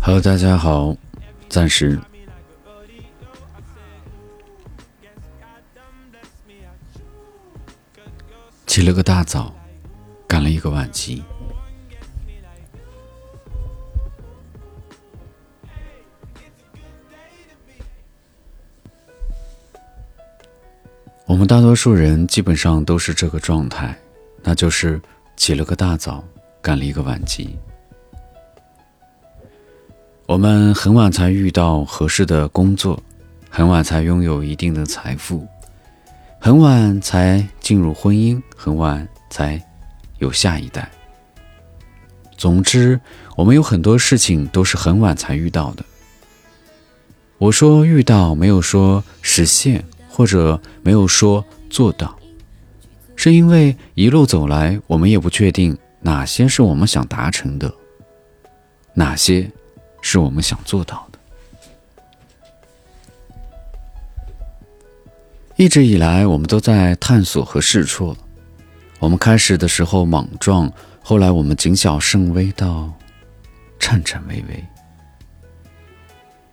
[0.00, 0.96] hello 大家好
[1.48, 1.98] 暂时
[8.66, 9.52] 起了个大早
[10.28, 11.24] 赶了一个晚集
[21.26, 23.98] 我们大多数人基本上都是这个状态，
[24.42, 25.00] 那就是
[25.36, 26.22] 起了个大早，
[26.60, 27.56] 赶了一个晚集。
[30.26, 33.02] 我们很晚才遇到合适的工作，
[33.48, 35.46] 很晚才拥有一定的财富，
[36.38, 39.60] 很晚才进入婚姻，很晚才
[40.18, 40.90] 有下一代。
[42.36, 43.00] 总之，
[43.34, 45.82] 我们有很多事情都是很晚才遇到的。
[47.38, 52.16] 我说遇到，没有说实现，或者没有说做到，
[53.16, 57.74] 是因为一路走来，我们也不确定哪些是我们想达成的，
[58.94, 59.50] 哪些
[60.00, 61.18] 是我们想做到的。
[65.56, 68.16] 一直以来，我们都在探索和试错。
[69.00, 72.88] 我们开始的时候莽撞，后来我们谨小慎微到
[73.80, 74.64] 颤颤巍巍，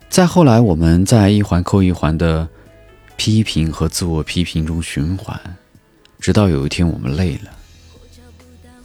[0.08, 2.48] 再后来，我们在一环扣一环的
[3.24, 5.40] 批评和自我批评中循环，
[6.18, 7.52] 直到有一天我们累了，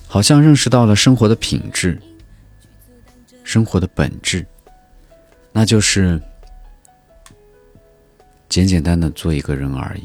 [0.05, 1.99] 好像认识到了生活的品质，
[3.43, 4.45] 生活的本质，
[5.51, 6.21] 那就是
[8.47, 10.03] 简简单的做一个人而已。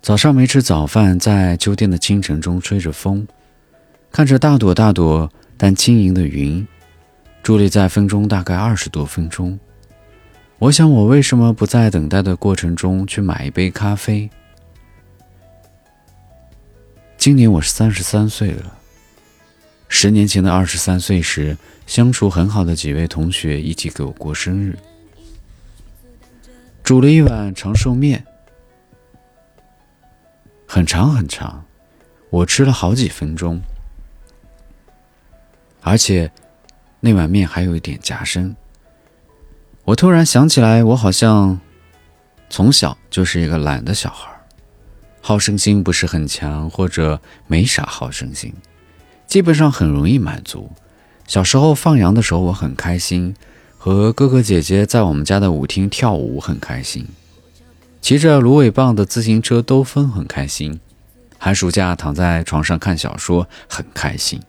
[0.00, 3.28] 早上没吃早饭，在秋天的清晨中吹着风，
[4.10, 6.66] 看着大朵大朵但轻盈的云，
[7.44, 9.60] 伫立在风中大概二十多分钟。
[10.60, 14.28] 我想，我为什么不在等待的过程中去买一杯咖啡？
[17.16, 18.76] 今年我是三十三岁了。
[19.88, 21.56] 十年前的二十三岁时，
[21.86, 24.78] 相处很好的几位同学一起给我过生日，
[26.84, 28.22] 煮了一碗长寿面。
[30.66, 31.64] 很长很长，
[32.28, 33.58] 我吃了好几分钟，
[35.80, 36.30] 而且
[37.00, 38.54] 那碗面还有一点夹生。
[39.90, 41.58] 我突然想起来，我好像
[42.48, 44.30] 从小就是一个懒的小孩，
[45.20, 48.54] 好胜心不是很强，或者没啥好胜心，
[49.26, 50.70] 基本上很容易满足。
[51.26, 53.34] 小时候放羊的时候，我很开心，
[53.78, 57.08] 和哥哥姐姐在我们家的舞厅跳舞很开心。
[58.00, 60.78] 骑着芦苇棒的自行车兜风很开心，
[61.36, 64.40] 寒暑假躺在床上看小说很开心，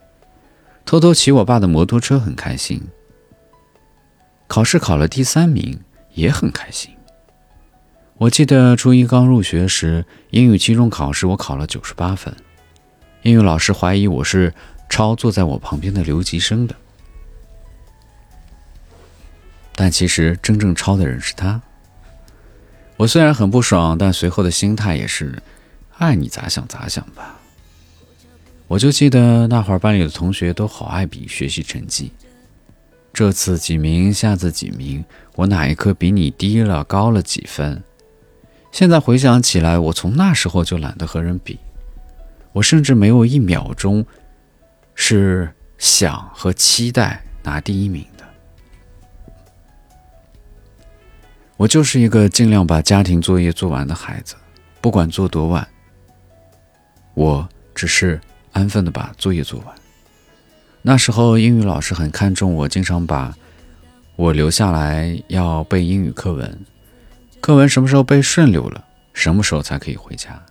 [0.84, 2.80] 偷偷骑我爸的摩托车很开心。
[4.52, 5.80] 考试考了第三名
[6.12, 6.90] 也很开心。
[8.18, 12.36] 我记得初一刚入学时，英语期中考试我考了九十八分，
[13.22, 14.52] 英语老师怀疑我是
[14.90, 16.74] 抄坐在我旁边的留级生的，
[19.74, 21.62] 但其实真正抄的人是他。
[22.98, 25.42] 我虽然很不爽，但随后的心态也是，
[25.96, 27.40] 爱你咋想咋想吧。
[28.68, 32.12] 我就记得那会儿班里的同学都好爱比学习成绩，
[33.12, 37.82] 这次几名，下次几名，我哪一科比你低了高了几分？
[38.70, 41.58] 现在回想起来，我从那时候就懒得和人比，
[42.52, 44.04] 我甚至没有一秒钟
[44.94, 48.24] 是想和期待拿第一名的。
[51.58, 54.34] 我就是一个尽量把家庭作业做完的孩子，
[54.80, 55.68] 不管做多晚，
[57.12, 58.18] 我只是
[58.52, 59.81] 安分的把作业做完。
[60.84, 63.36] 那时候英语老师很看重我，经常把
[64.16, 66.58] 我留下来要背英语课文，
[67.40, 70.42] 课文什么时候背顺溜了，什么时候才可以回家。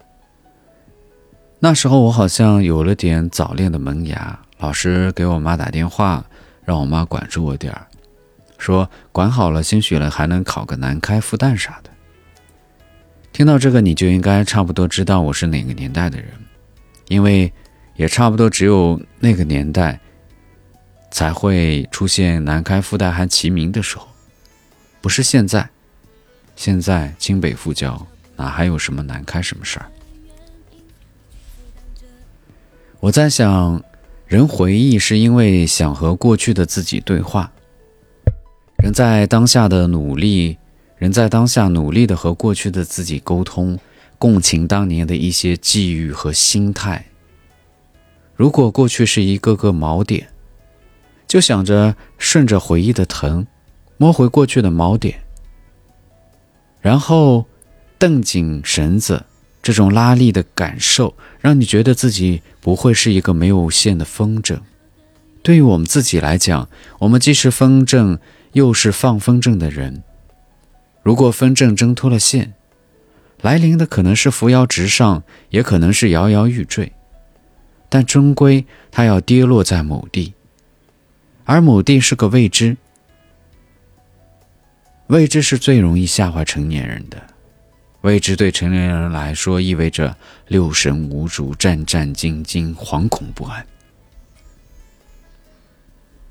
[1.60, 6.26] 那时候我好像有了点早恋的萌芽，老师给我妈打电话，
[6.64, 7.86] 让我妈管住我点儿。
[8.58, 11.90] 说管好了，兴许了还能考个南开复旦啥的。
[13.34, 16.28] 听到这个，你就应该差不多知道我是哪个年代的人，
[17.10, 17.52] 因为
[17.96, 20.00] 也差不多只有那个年代
[21.12, 24.08] 才会出现南开复旦还齐名的时候，
[25.02, 25.70] 不是现在。
[26.56, 29.86] 现在清北复交，哪还有什么南开什么事儿？
[33.00, 33.84] 我在想，
[34.28, 37.52] 人回忆是因为想和过去的自己对话。
[38.78, 40.58] 人在当下的努力，
[40.98, 43.80] 人在当下努力的和过去的自己沟通，
[44.20, 47.04] 共情当年的一些际遇和心态。
[48.36, 50.28] 如果过去是一个个锚点，
[51.32, 53.48] 就想着顺着回忆的藤，
[53.96, 55.22] 摸回过去的锚点，
[56.82, 57.46] 然后
[57.98, 59.24] 蹬紧绳子，
[59.64, 64.60] 这种拉力的感受，让你觉得自己不会是一个没有线的风筝。
[65.42, 66.68] 对于我们自己来讲，
[67.00, 68.20] 我们既是风筝，
[68.52, 70.04] 又是放风筝的人。
[71.02, 72.52] 如果风筝挣脱了线，
[73.40, 76.92] 来临的可能是扶摇直上，也可能是摇摇欲坠，
[77.88, 80.34] 但终归它要跌落在某地，
[81.52, 82.78] 而某地是个未知。
[85.08, 87.22] 未知是最容易吓坏成年人的，
[88.00, 90.16] 未知对成年人来说意味着
[90.48, 93.68] 六神无主、战战兢兢、惶恐不安。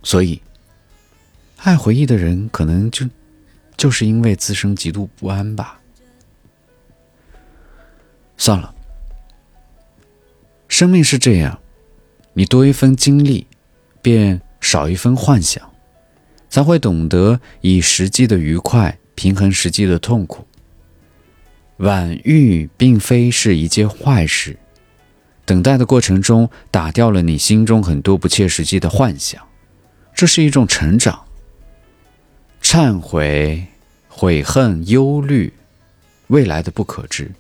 [0.03, 0.41] 所以，
[1.59, 3.07] 爱回忆的人可能就
[3.77, 5.79] 就是因为自身极度不安吧。
[8.39, 8.75] 算了，
[10.67, 11.61] 生命是这样，
[12.33, 13.47] 你多一分经历，
[14.01, 15.71] 便少一分幻想，
[16.49, 20.47] 才会懂得以实际的愉快平衡实际的痛苦。
[21.79, 24.59] 晚遇并非是一件坏事，
[25.47, 29.43] 等待的过程中打掉了你心中很多不切实际的幻想。
[30.15, 31.25] 这是一种成长。
[32.63, 33.67] 忏悔、
[34.09, 35.51] 悔恨、忧虑，
[36.27, 37.33] 未来的不可知，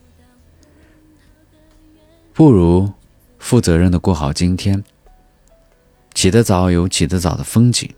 [2.32, 2.90] 不如
[3.38, 4.82] 负责任的过好今天。
[6.12, 7.88] 起得早有起得早的风景，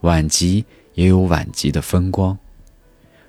[0.00, 0.64] 晚集
[0.94, 2.38] 也有晚集的风光。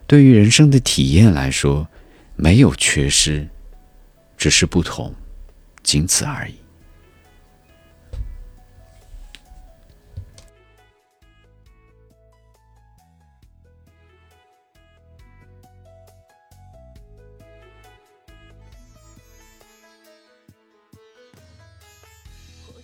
[0.06, 1.88] 对于人生的体验来说，
[2.36, 3.48] 没有缺失，
[4.38, 5.14] 只是不同，
[5.84, 6.56] 仅此而已。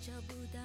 [0.05, 0.59] 找不到。